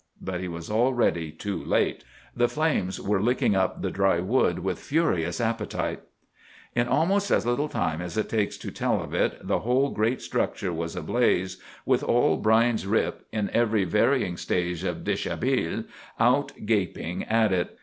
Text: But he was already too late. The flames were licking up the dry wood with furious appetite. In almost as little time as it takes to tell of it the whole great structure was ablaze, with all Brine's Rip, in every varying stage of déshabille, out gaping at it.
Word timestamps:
But 0.19 0.39
he 0.39 0.47
was 0.47 0.71
already 0.71 1.29
too 1.31 1.63
late. 1.63 2.03
The 2.35 2.49
flames 2.49 2.99
were 2.99 3.21
licking 3.21 3.55
up 3.55 3.83
the 3.83 3.91
dry 3.91 4.17
wood 4.19 4.57
with 4.57 4.79
furious 4.79 5.39
appetite. 5.39 5.99
In 6.73 6.87
almost 6.87 7.29
as 7.29 7.45
little 7.45 7.69
time 7.69 8.01
as 8.01 8.17
it 8.17 8.27
takes 8.27 8.57
to 8.57 8.71
tell 8.71 8.99
of 8.99 9.13
it 9.13 9.45
the 9.47 9.59
whole 9.59 9.91
great 9.91 10.19
structure 10.19 10.73
was 10.73 10.95
ablaze, 10.95 11.61
with 11.85 12.01
all 12.01 12.37
Brine's 12.37 12.87
Rip, 12.87 13.27
in 13.31 13.51
every 13.51 13.83
varying 13.83 14.37
stage 14.37 14.83
of 14.83 15.03
déshabille, 15.03 15.85
out 16.19 16.51
gaping 16.65 17.23
at 17.25 17.51
it. 17.53 17.77